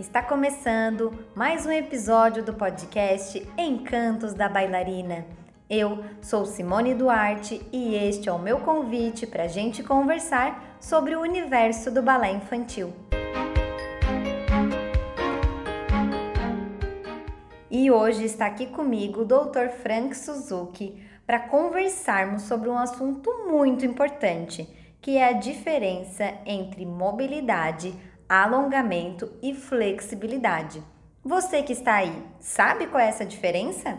[0.00, 5.26] Está começando mais um episódio do podcast Encantos da Bailarina.
[5.68, 11.14] Eu sou Simone Duarte e este é o meu convite para a gente conversar sobre
[11.14, 12.94] o universo do balé infantil.
[17.70, 19.68] E hoje está aqui comigo o Dr.
[19.82, 24.66] Frank Suzuki para conversarmos sobre um assunto muito importante,
[24.98, 27.94] que é a diferença entre mobilidade,
[28.30, 30.80] alongamento e flexibilidade.
[31.24, 33.98] Você que está aí, sabe qual é essa diferença?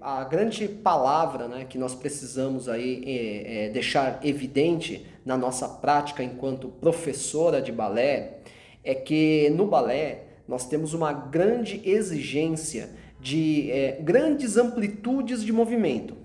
[0.00, 6.22] A grande palavra né, que nós precisamos aí é, é deixar evidente na nossa prática
[6.22, 8.38] enquanto professora de balé
[8.84, 16.16] é que no balé nós temos uma grande exigência de é, grandes amplitudes de movimento.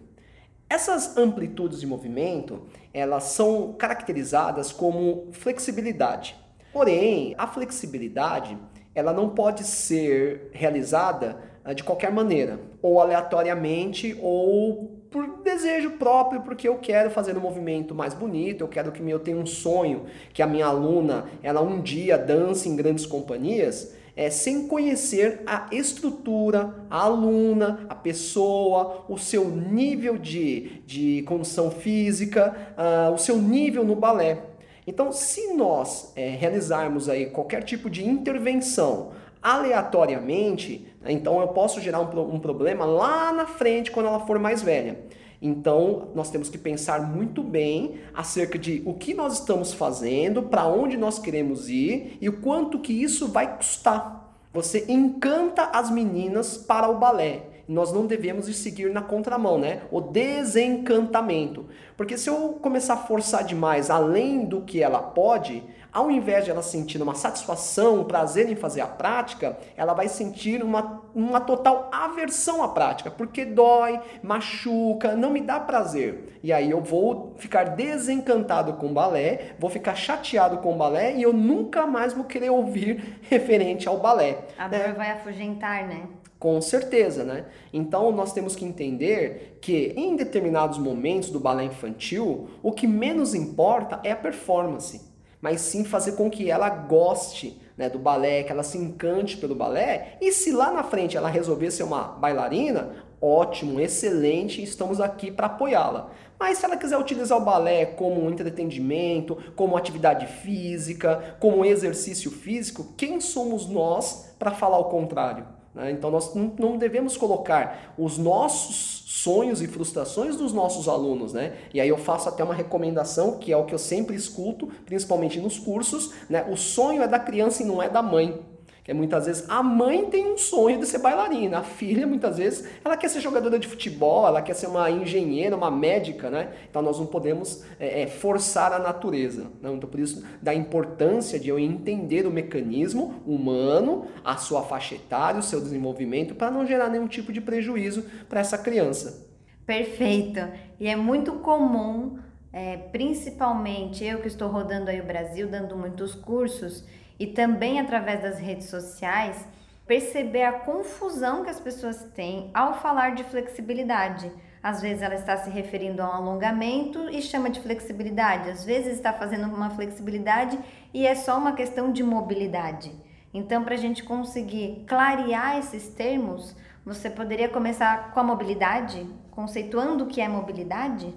[0.69, 6.39] Essas amplitudes de movimento elas são caracterizadas como flexibilidade.
[6.73, 8.57] Porém, a flexibilidade
[8.93, 16.41] ela não pode ser realizada ah, de qualquer maneira, ou aleatoriamente, ou por desejo próprio,
[16.41, 20.05] porque eu quero fazer um movimento mais bonito, eu quero que eu tenha um sonho,
[20.33, 25.67] que a minha aluna ela um dia dance em grandes companhias, é, sem conhecer a
[25.71, 33.37] estrutura, a aluna, a pessoa, o seu nível de, de condição física, uh, o seu
[33.37, 34.50] nível no balé.
[34.91, 39.11] Então, se nós é, realizarmos aí qualquer tipo de intervenção
[39.41, 44.37] aleatoriamente, né, então eu posso gerar um, um problema lá na frente quando ela for
[44.37, 44.99] mais velha.
[45.41, 50.67] Então, nós temos que pensar muito bem acerca de o que nós estamos fazendo, para
[50.67, 54.35] onde nós queremos ir e o quanto que isso vai custar.
[54.51, 59.81] Você encanta as meninas para o balé nós não devemos seguir na contramão, né?
[59.91, 61.65] O desencantamento.
[61.95, 66.51] Porque se eu começar a forçar demais além do que ela pode, ao invés de
[66.51, 71.41] ela sentir uma satisfação, um prazer em fazer a prática, ela vai sentir uma, uma
[71.41, 76.39] total aversão à prática, porque dói, machuca, não me dá prazer.
[76.41, 81.15] E aí eu vou ficar desencantado com o balé, vou ficar chateado com o balé
[81.15, 84.39] e eu nunca mais vou querer ouvir referente ao balé.
[84.57, 84.93] A dor né?
[84.93, 86.03] vai afugentar, né?
[86.41, 87.45] Com certeza, né?
[87.71, 93.35] Então nós temos que entender que em determinados momentos do balé infantil, o que menos
[93.35, 95.01] importa é a performance,
[95.39, 99.53] mas sim fazer com que ela goste né, do balé, que ela se encante pelo
[99.53, 100.17] balé.
[100.19, 102.89] E se lá na frente ela resolver ser uma bailarina,
[103.21, 106.09] ótimo, excelente, estamos aqui para apoiá-la.
[106.39, 112.31] Mas se ela quiser utilizar o balé como um entretenimento, como atividade física, como exercício
[112.31, 115.60] físico, quem somos nós para falar o contrário?
[115.73, 115.91] Né?
[115.91, 121.53] Então nós não devemos colocar os nossos sonhos e frustrações dos nossos alunos, né?
[121.73, 125.39] E aí eu faço até uma recomendação, que é o que eu sempre escuto, principalmente
[125.39, 126.45] nos cursos, né?
[126.49, 128.39] O sonho é da criança e não é da mãe.
[128.83, 132.67] Que muitas vezes a mãe tem um sonho de ser bailarina, a filha muitas vezes
[132.83, 136.51] ela quer ser jogadora de futebol, ela quer ser uma engenheira, uma médica, né?
[136.67, 139.43] Então nós não podemos é, é, forçar a natureza.
[139.61, 139.71] Né?
[139.71, 145.39] Então por isso da importância de eu entender o mecanismo humano, a sua faixa etária,
[145.39, 149.29] o seu desenvolvimento, para não gerar nenhum tipo de prejuízo para essa criança.
[149.63, 150.39] Perfeito.
[150.79, 152.17] E é muito comum,
[152.51, 156.83] é, principalmente eu que estou rodando aí o Brasil, dando muitos cursos
[157.21, 159.47] e também através das redes sociais,
[159.85, 164.31] perceber a confusão que as pessoas têm ao falar de flexibilidade.
[164.63, 168.93] Às vezes ela está se referindo a um alongamento e chama de flexibilidade, às vezes
[168.93, 170.57] está fazendo uma flexibilidade
[170.91, 172.91] e é só uma questão de mobilidade.
[173.31, 180.05] Então, para a gente conseguir clarear esses termos, você poderia começar com a mobilidade, conceituando
[180.05, 181.13] o que é mobilidade?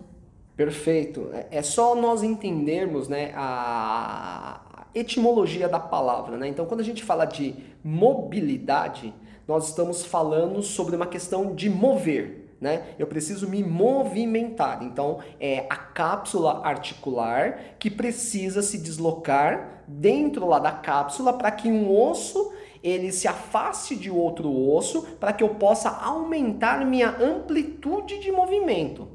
[0.54, 1.31] Perfeito.
[1.32, 4.60] É, é só nós entendermos né, a,
[4.94, 6.37] etimologia da palavra.
[6.37, 6.49] Né?
[6.49, 9.15] Então, quando a gente fala de mobilidade,
[9.47, 12.56] nós estamos falando sobre uma questão de mover.
[12.60, 12.94] Né?
[12.99, 14.83] Eu preciso me movimentar.
[14.83, 21.68] Então, é a cápsula articular que precisa se deslocar dentro lá da cápsula para que
[21.68, 22.53] um osso
[22.83, 29.09] ele se afaste de outro osso para que eu possa aumentar minha amplitude de movimento.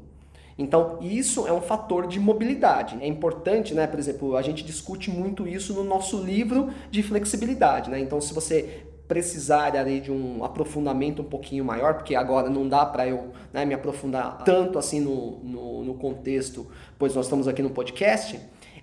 [0.60, 2.98] Então, isso é um fator de mobilidade.
[3.00, 3.86] É importante, né?
[3.86, 7.98] Por exemplo, a gente discute muito isso no nosso livro de flexibilidade, né?
[7.98, 12.84] Então, se você precisar ali de um aprofundamento um pouquinho maior, porque agora não dá
[12.84, 16.66] para eu né, me aprofundar tanto assim no, no, no contexto,
[16.98, 18.38] pois nós estamos aqui no podcast,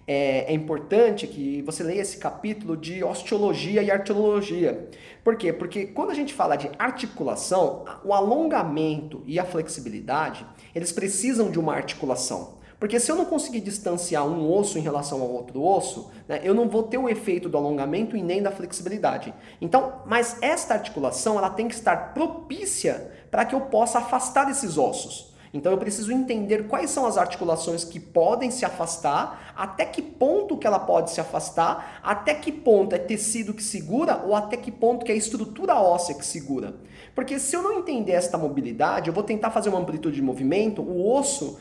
[0.08, 4.90] é, é, importante que você leia esse capítulo de osteologia e artrologia.
[5.22, 5.52] Por quê?
[5.52, 11.60] Porque quando a gente fala de articulação, o alongamento e a flexibilidade, eles precisam de
[11.60, 12.56] uma articulação.
[12.80, 16.54] Porque se eu não conseguir distanciar um osso em relação ao outro osso, né, eu
[16.54, 19.34] não vou ter o efeito do alongamento e nem da flexibilidade.
[19.60, 24.78] Então, mas esta articulação ela tem que estar propícia para que eu possa afastar esses
[24.78, 25.36] ossos.
[25.54, 30.58] Então eu preciso entender quais são as articulações que podem se afastar, até que ponto
[30.58, 34.72] que ela pode se afastar, até que ponto é tecido que segura ou até que
[34.72, 36.76] ponto que é estrutura óssea que segura.
[37.16, 40.82] Porque se eu não entender esta mobilidade, eu vou tentar fazer uma amplitude de movimento,
[40.82, 41.60] o osso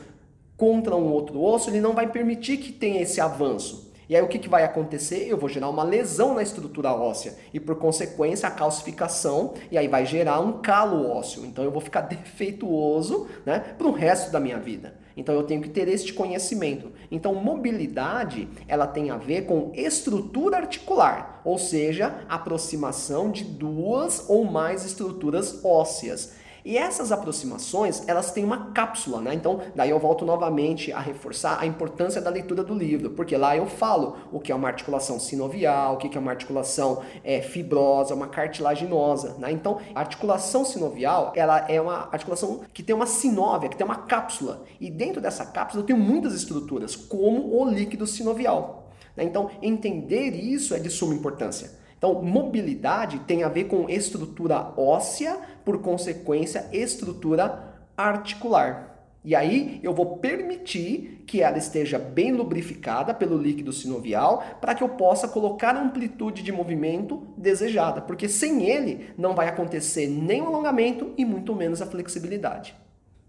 [0.55, 3.86] contra um outro osso, ele não vai permitir que tenha esse avanço.
[4.09, 5.27] E aí o que, que vai acontecer?
[5.27, 9.87] Eu vou gerar uma lesão na estrutura óssea e por consequência a calcificação e aí
[9.87, 11.45] vai gerar um calo ósseo.
[11.45, 14.95] Então eu vou ficar defeituoso, né, para o resto da minha vida.
[15.17, 16.91] Então eu tenho que ter este conhecimento.
[17.11, 24.45] Então mobilidade, ela tem a ver com estrutura articular, ou seja, aproximação de duas ou
[24.45, 26.35] mais estruturas ósseas.
[26.63, 29.33] E essas aproximações, elas têm uma cápsula, né?
[29.33, 33.55] Então, daí eu volto novamente a reforçar a importância da leitura do livro, porque lá
[33.55, 38.13] eu falo o que é uma articulação sinovial, o que é uma articulação é, fibrosa,
[38.13, 39.51] uma cartilaginosa, né?
[39.51, 43.95] Então, a articulação sinovial, ela é uma articulação que tem uma sinóvia, que tem uma
[43.95, 44.63] cápsula.
[44.79, 48.87] E dentro dessa cápsula tenho muitas estruturas, como o líquido sinovial.
[49.15, 49.23] Né?
[49.23, 51.71] Então, entender isso é de suma importância.
[51.97, 58.97] Então, mobilidade tem a ver com estrutura óssea, por consequência, estrutura articular.
[59.27, 64.81] E aí eu vou permitir que ela esteja bem lubrificada pelo líquido sinovial para que
[64.81, 70.41] eu possa colocar a amplitude de movimento desejada, porque sem ele não vai acontecer nem
[70.41, 72.73] o alongamento e muito menos a flexibilidade.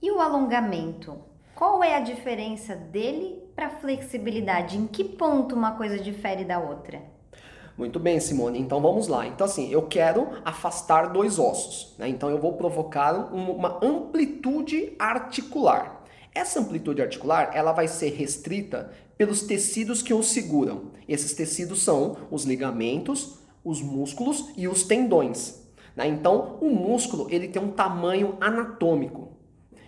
[0.00, 1.18] E o alongamento?
[1.52, 4.78] Qual é a diferença dele para a flexibilidade?
[4.78, 7.02] Em que ponto uma coisa difere da outra?
[7.78, 8.58] Muito bem, Simone.
[8.58, 9.24] Então vamos lá.
[9.28, 12.08] Então assim, eu quero afastar dois ossos, né?
[12.08, 16.02] Então eu vou provocar uma amplitude articular.
[16.34, 20.90] Essa amplitude articular, ela vai ser restrita pelos tecidos que o seguram.
[21.08, 25.62] Esses tecidos são os ligamentos, os músculos e os tendões.
[25.94, 26.08] Né?
[26.08, 29.36] Então, o músculo ele tem um tamanho anatômico.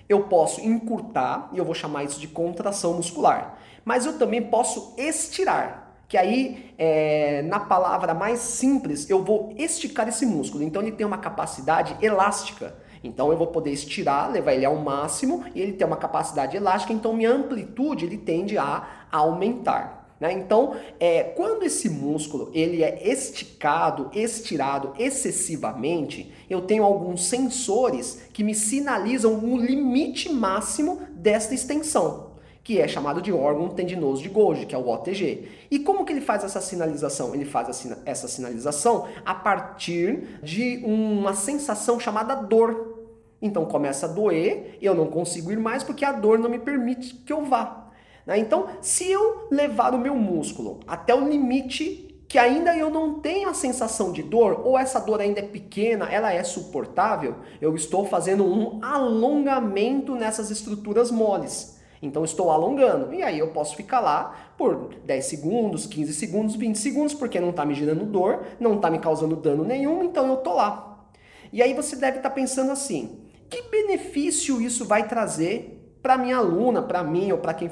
[0.09, 3.59] Eu posso encurtar e eu vou chamar isso de contração muscular.
[3.85, 10.09] Mas eu também posso estirar que aí, é, na palavra mais simples, eu vou esticar
[10.09, 10.65] esse músculo.
[10.65, 12.75] Então ele tem uma capacidade elástica.
[13.05, 16.93] Então eu vou poder estirar, levar ele ao máximo e ele tem uma capacidade elástica,
[16.93, 20.17] então minha amplitude ele tende a aumentar.
[20.19, 20.33] Né?
[20.33, 28.43] Então, é, quando esse músculo ele é esticado, estirado excessivamente, eu tenho alguns sensores que
[28.43, 32.30] me sinalizam o limite máximo desta extensão
[32.62, 35.49] que é chamado de órgão tendinoso de Golgi, que é o OTG.
[35.71, 37.35] E como que ele faz essa sinalização?
[37.35, 42.99] Ele faz essa sinalização a partir de uma sensação chamada dor.
[43.41, 47.15] Então começa a doer, eu não consigo ir mais porque a dor não me permite
[47.15, 47.91] que eu vá.
[48.27, 48.39] Né?
[48.39, 53.49] Então, se eu levar o meu músculo até o limite que ainda eu não tenho
[53.49, 58.06] a sensação de dor, ou essa dor ainda é pequena, ela é suportável, eu estou
[58.06, 61.80] fazendo um alongamento nessas estruturas moles.
[62.02, 63.12] Então estou alongando.
[63.12, 67.50] E aí eu posso ficar lá por 10 segundos, 15 segundos, 20 segundos, porque não
[67.50, 71.08] está me gerando dor, não está me causando dano nenhum, então eu tô lá.
[71.52, 76.38] E aí você deve estar tá pensando assim: que benefício isso vai trazer para minha
[76.38, 77.70] aluna, para mim ou para quem,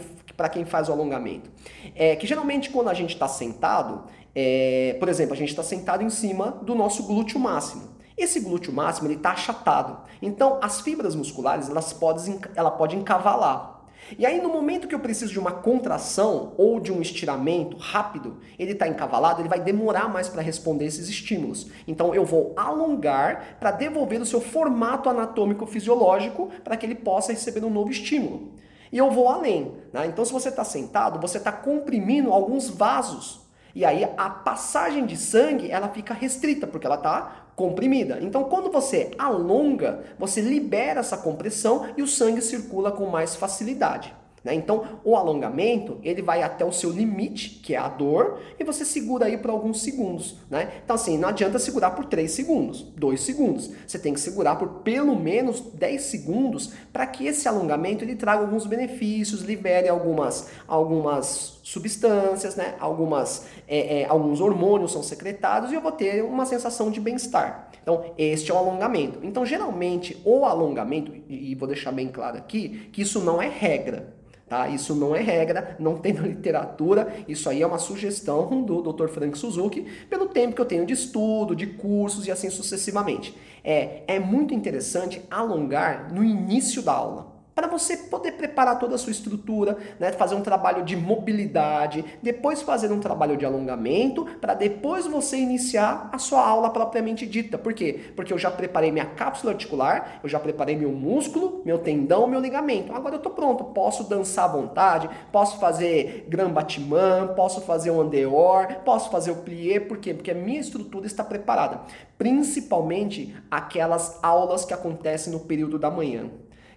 [0.52, 1.50] quem faz o alongamento?
[1.94, 6.02] É que geralmente quando a gente está sentado, é, por exemplo, a gente está sentado
[6.02, 7.96] em cima do nosso glúteo máximo.
[8.16, 10.02] Esse glúteo máximo ele está achatado.
[10.20, 13.77] Então as fibras musculares elas podem, ela pode encavalar.
[14.16, 18.38] E aí, no momento que eu preciso de uma contração ou de um estiramento rápido,
[18.58, 21.70] ele está encavalado, ele vai demorar mais para responder esses estímulos.
[21.86, 27.32] Então, eu vou alongar para devolver o seu formato anatômico fisiológico para que ele possa
[27.32, 28.52] receber um novo estímulo.
[28.90, 29.74] E eu vou além.
[29.92, 30.06] Né?
[30.06, 33.46] Então, se você está sentado, você está comprimindo alguns vasos.
[33.74, 38.20] E aí a passagem de sangue ela fica restrita porque ela está comprimida.
[38.22, 44.14] Então, quando você alonga, você libera essa compressão e o sangue circula com mais facilidade.
[44.44, 44.54] Né?
[44.54, 48.84] Então, o alongamento ele vai até o seu limite, que é a dor, e você
[48.84, 50.36] segura aí por alguns segundos.
[50.48, 50.80] Né?
[50.84, 53.72] Então, assim, não adianta segurar por 3 segundos, 2 segundos.
[53.84, 58.42] Você tem que segurar por pelo menos 10 segundos para que esse alongamento ele traga
[58.42, 62.76] alguns benefícios, libere algumas, algumas substâncias, né?
[62.80, 67.68] algumas, é, é, alguns hormônios são secretados e eu vou ter uma sensação de bem-estar.
[67.82, 69.18] Então, este é o alongamento.
[69.22, 74.14] Então, geralmente, o alongamento, e vou deixar bem claro aqui, que isso não é regra.
[74.48, 74.66] Tá?
[74.66, 79.08] Isso não é regra, não tem na literatura, isso aí é uma sugestão do Dr.
[79.08, 83.36] Frank Suzuki, pelo tempo que eu tenho de estudo, de cursos e assim sucessivamente.
[83.62, 87.27] É, é muito interessante alongar no início da aula.
[87.58, 92.62] Para você poder preparar toda a sua estrutura, né, fazer um trabalho de mobilidade, depois
[92.62, 97.58] fazer um trabalho de alongamento, para depois você iniciar a sua aula propriamente dita.
[97.58, 97.98] Por quê?
[98.14, 102.38] Porque eu já preparei minha cápsula articular, eu já preparei meu músculo, meu tendão, meu
[102.38, 102.92] ligamento.
[102.92, 108.00] Agora eu tô pronto, posso dançar à vontade, posso fazer grand batiment, posso fazer um
[108.00, 110.14] andeor, posso fazer o plié, por quê?
[110.14, 111.80] Porque a minha estrutura está preparada.
[112.16, 116.30] Principalmente aquelas aulas que acontecem no período da manhã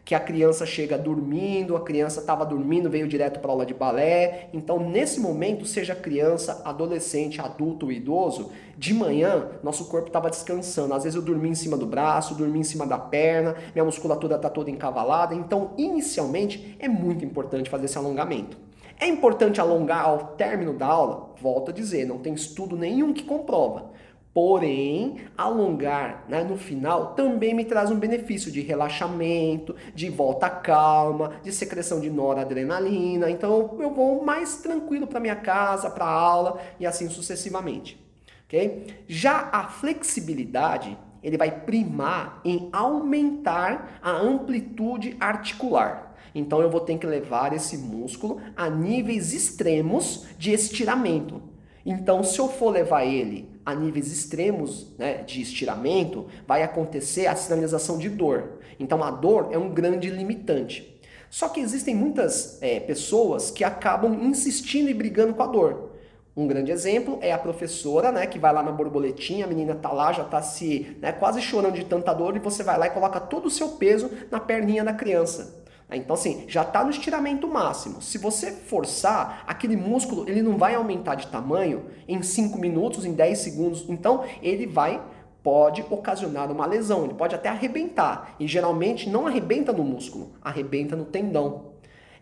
[0.04, 4.50] que a criança chega dormindo, a criança estava dormindo, veio direto para aula de balé.
[4.52, 10.94] Então, nesse momento, seja criança, adolescente, adulto ou idoso, de manhã nosso corpo estava descansando.
[10.94, 14.36] Às vezes eu dormi em cima do braço, dormi em cima da perna, minha musculatura
[14.36, 15.36] está toda encavalada.
[15.36, 18.58] Então, inicialmente, é muito importante fazer esse alongamento.
[19.00, 21.32] É importante alongar ao término da aula?
[21.42, 23.91] Volto a dizer, não tem estudo nenhum que comprova.
[24.34, 31.34] Porém, alongar né, no final também me traz um benefício de relaxamento, de volta calma,
[31.44, 33.30] de secreção de noradrenalina.
[33.30, 38.02] Então eu vou mais tranquilo para minha casa, para aula e assim sucessivamente.
[38.48, 38.88] Okay?
[39.06, 46.16] Já a flexibilidade ele vai primar em aumentar a amplitude articular.
[46.34, 51.42] Então eu vou ter que levar esse músculo a níveis extremos de estiramento.
[51.86, 57.36] Então, se eu for levar ele a níveis extremos né, de estiramento, vai acontecer a
[57.36, 58.60] sinalização de dor.
[58.80, 61.00] Então, a dor é um grande limitante.
[61.30, 65.92] Só que existem muitas é, pessoas que acabam insistindo e brigando com a dor.
[66.36, 69.92] Um grande exemplo é a professora, né, que vai lá na borboletinha, a menina tá
[69.92, 72.92] lá, já tá se, né, quase chorando de tanta dor e você vai lá e
[72.92, 75.61] coloca todo o seu peso na perninha da criança.
[75.98, 78.02] Então, assim, já está no estiramento máximo.
[78.02, 83.14] Se você forçar, aquele músculo ele não vai aumentar de tamanho em 5 minutos, em
[83.14, 83.86] 10 segundos.
[83.90, 85.02] Então, ele vai
[85.44, 88.36] pode ocasionar uma lesão, ele pode até arrebentar.
[88.40, 91.72] E geralmente não arrebenta no músculo, arrebenta no tendão.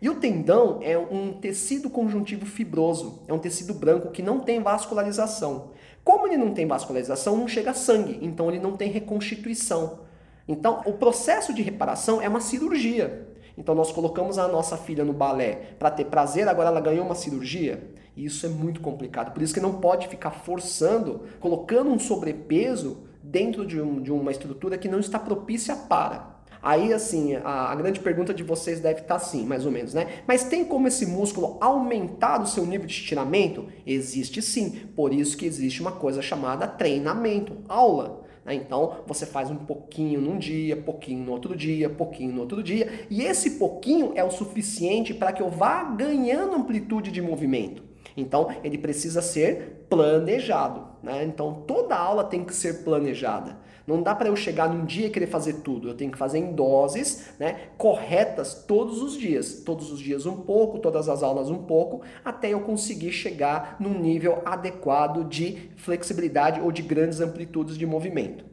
[0.02, 4.62] E o tendão é um tecido conjuntivo fibroso, é um tecido branco que não tem
[4.62, 5.72] vascularização.
[6.02, 10.00] Como ele não tem vascularização, não chega sangue, então ele não tem reconstituição.
[10.48, 13.28] Então, o processo de reparação é uma cirurgia.
[13.60, 17.14] Então nós colocamos a nossa filha no balé para ter prazer, agora ela ganhou uma
[17.14, 17.90] cirurgia.
[18.16, 19.34] E isso é muito complicado.
[19.34, 24.30] Por isso que não pode ficar forçando, colocando um sobrepeso dentro de, um, de uma
[24.30, 26.40] estrutura que não está propícia para.
[26.62, 30.22] Aí, assim, a, a, grande pergunta de vocês deve estar assim, mais ou menos, né?
[30.26, 33.66] Mas tem como esse músculo aumentar o seu nível de estiramento?
[33.86, 34.88] Existe sim.
[34.96, 38.22] Por isso que existe uma coisa chamada treinamento, aula.
[38.44, 38.54] Né?
[38.54, 43.06] Então você faz um pouquinho num dia, pouquinho no outro dia, pouquinho no outro dia,
[43.10, 47.82] e esse pouquinho é o suficiente para que eu vá ganhando amplitude de movimento.
[48.16, 50.86] Então ele precisa ser planejado.
[51.02, 51.24] Né?
[51.24, 53.56] Então toda aula tem que ser planejada.
[53.90, 55.88] Não dá para eu chegar num dia e querer fazer tudo.
[55.88, 59.62] Eu tenho que fazer em doses né, corretas todos os dias.
[59.64, 63.98] Todos os dias um pouco, todas as aulas um pouco, até eu conseguir chegar num
[63.98, 68.44] nível adequado de flexibilidade ou de grandes amplitudes de movimento.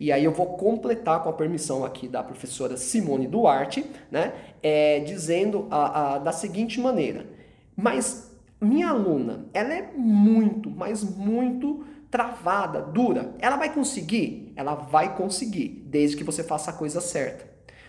[0.00, 4.32] E aí eu vou completar com a permissão aqui da professora Simone Duarte, né,
[4.62, 7.26] é, dizendo a, a, da seguinte maneira.
[7.76, 13.34] Mas minha aluna, ela é muito, mas muito travada, dura.
[13.38, 14.49] Ela vai conseguir?
[14.60, 17.44] Ela vai conseguir, desde que você faça a coisa certa.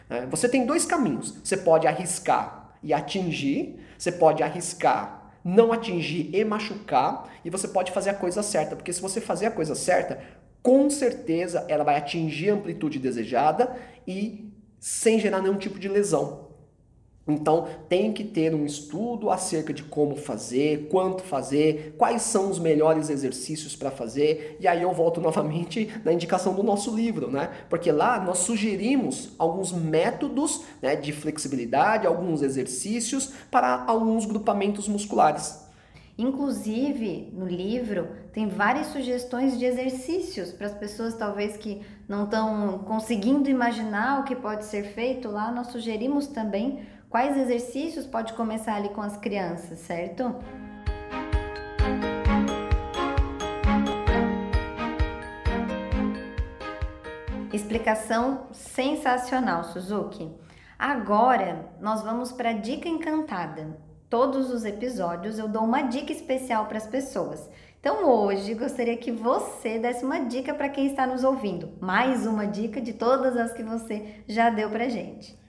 [0.09, 0.27] Né?
[0.31, 1.37] Você tem dois caminhos.
[1.43, 7.91] Você pode arriscar e atingir, você pode arriscar não atingir e machucar, e você pode
[7.91, 10.21] fazer a coisa certa, porque se você fazer a coisa certa,
[10.61, 13.75] com certeza ela vai atingir a amplitude desejada
[14.07, 16.40] e sem gerar nenhum tipo de lesão.
[17.27, 22.57] Então, tem que ter um estudo acerca de como fazer, quanto fazer, quais são os
[22.57, 24.57] melhores exercícios para fazer.
[24.59, 27.51] E aí eu volto novamente na indicação do nosso livro, né?
[27.69, 35.61] Porque lá nós sugerimos alguns métodos né, de flexibilidade, alguns exercícios para alguns grupamentos musculares.
[36.17, 42.79] Inclusive, no livro tem várias sugestões de exercícios para as pessoas talvez que não estão
[42.79, 45.29] conseguindo imaginar o que pode ser feito.
[45.29, 50.33] Lá nós sugerimos também Quais exercícios pode começar ali com as crianças, certo?
[57.51, 60.31] Explicação sensacional, Suzuki.
[60.79, 63.77] Agora nós vamos para a dica encantada.
[64.09, 67.49] Todos os episódios eu dou uma dica especial para as pessoas.
[67.81, 71.73] Então hoje gostaria que você desse uma dica para quem está nos ouvindo.
[71.81, 75.40] Mais uma dica de todas as que você já deu para gente.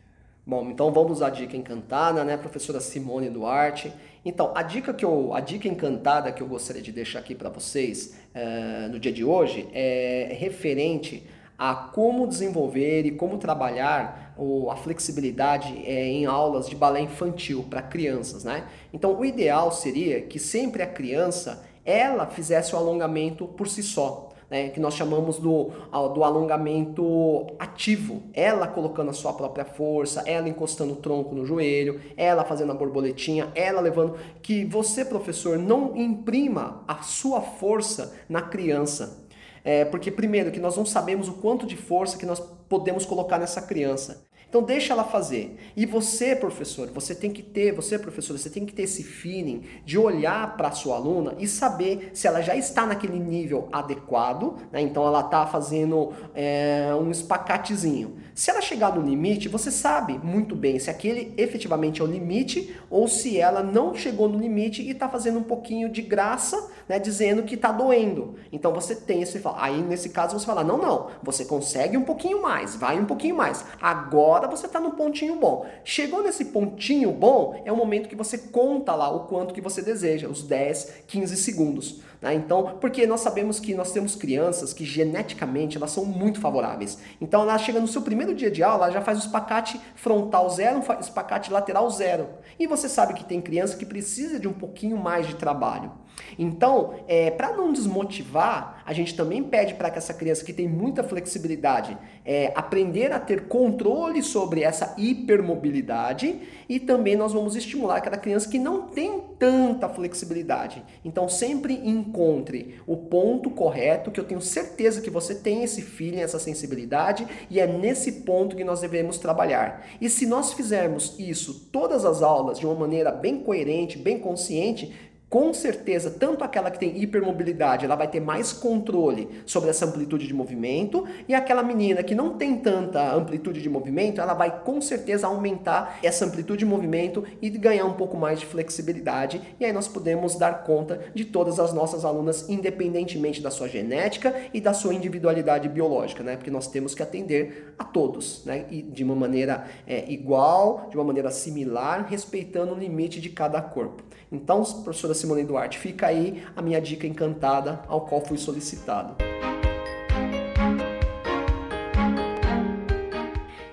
[0.45, 3.93] Bom, então vamos à dica encantada, né, professora Simone Duarte.
[4.25, 7.49] Então, a dica que eu, a dica encantada que eu gostaria de deixar aqui para
[7.49, 11.25] vocês uh, no dia de hoje é referente
[11.57, 14.35] a como desenvolver e como trabalhar
[14.69, 18.67] a flexibilidade é, em aulas de balé infantil para crianças, né?
[18.93, 24.32] Então, o ideal seria que sempre a criança ela fizesse o alongamento por si só
[24.53, 25.71] né, que nós chamamos do,
[26.15, 28.23] do alongamento ativo.
[28.35, 32.75] Ela colocando a sua própria força, ela encostando o tronco no joelho, ela fazendo a
[32.75, 34.19] borboletinha, ela levando.
[34.43, 39.27] Que você, professor, não imprima a sua força na criança.
[39.65, 43.39] É, porque, primeiro, que nós não sabemos o quanto de força que nós podemos colocar
[43.39, 44.27] nessa criança.
[44.53, 45.57] Então deixa ela fazer.
[45.75, 49.63] E você, professor, você tem que ter, você, professor, você tem que ter esse feeling
[49.83, 54.59] de olhar para a sua aluna e saber se ela já está naquele nível adequado,
[54.71, 54.83] né?
[54.83, 58.19] Então ela está fazendo é, um espacatezinho.
[58.35, 62.75] Se ela chegar no limite, você sabe muito bem se aquele efetivamente é o limite
[62.89, 66.99] ou se ela não chegou no limite e está fazendo um pouquinho de graça, né?
[66.99, 68.37] Dizendo que está doendo.
[68.51, 72.41] Então você tem esse, aí nesse caso você fala, não, não, você consegue um pouquinho
[72.41, 73.65] mais, vai um pouquinho mais.
[73.81, 75.67] Agora você está no pontinho bom.
[75.85, 79.83] Chegou nesse pontinho bom, é o momento que você conta lá o quanto que você
[79.83, 82.01] deseja, os 10, 15 segundos.
[82.23, 82.35] Né?
[82.35, 86.99] Então, porque nós sabemos que nós temos crianças que geneticamente elas são muito favoráveis.
[87.21, 88.01] Então ela chega no seu
[88.33, 92.29] primeiro dia de aula, ela já faz o espacate frontal zero, um espacate lateral zero.
[92.59, 95.93] E você sabe que tem criança que precisa de um pouquinho mais de trabalho.
[96.39, 100.69] Então, é, para não desmotivar, a gente também pede para que essa criança que tem
[100.69, 107.97] muita flexibilidade é, aprender a ter controle sobre essa hipermobilidade e também nós vamos estimular
[107.97, 110.83] aquela criança que não tem tanta flexibilidade.
[111.05, 116.21] Então, sempre encontre o ponto correto, que eu tenho certeza que você tem esse feeling,
[116.21, 119.87] essa sensibilidade e é nesse ponto que nós devemos trabalhar.
[120.01, 124.93] E se nós fizermos isso todas as aulas de uma maneira bem coerente, bem consciente,
[125.33, 130.27] com certeza, tanto aquela que tem hipermobilidade, ela vai ter mais controle sobre essa amplitude
[130.27, 134.79] de movimento, e aquela menina que não tem tanta amplitude de movimento, ela vai com
[134.83, 139.73] certeza aumentar essa amplitude de movimento e ganhar um pouco mais de flexibilidade, e aí
[139.73, 144.75] nós podemos dar conta de todas as nossas alunas, independentemente da sua genética e da
[144.75, 146.37] sua individualidade biológica, né?
[146.37, 148.67] Porque nós temos que atender a todos, né?
[148.71, 153.63] E de uma maneira é, igual, de uma maneira similar, respeitando o limite de cada
[153.63, 154.03] corpo.
[154.31, 159.15] Então, professora Simone Duarte, fica aí a minha dica encantada ao qual fui solicitado.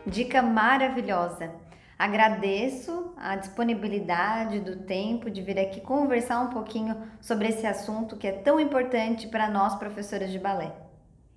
[0.05, 1.51] Dica maravilhosa.
[1.97, 8.27] Agradeço a disponibilidade do tempo de vir aqui conversar um pouquinho sobre esse assunto que
[8.27, 10.71] é tão importante para nós professoras de balé.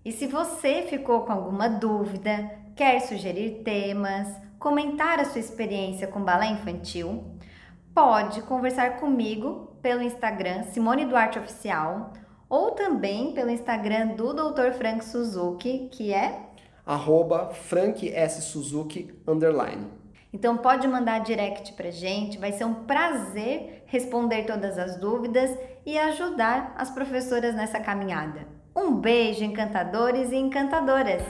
[0.05, 6.23] E se você ficou com alguma dúvida, quer sugerir temas, comentar a sua experiência com
[6.23, 7.32] balé infantil,
[7.95, 12.13] pode conversar comigo pelo Instagram Simone Duarte Oficial
[12.49, 14.73] ou também pelo Instagram do Dr.
[14.73, 16.51] Frank Suzuki, que é
[16.85, 18.43] arroba Frank S.
[18.43, 19.87] Suzuki underline.
[20.33, 25.99] Então pode mandar direct pra gente, vai ser um prazer responder todas as dúvidas e
[25.99, 28.47] ajudar as professoras nessa caminhada.
[28.75, 31.23] Um beijo, encantadores e encantadoras!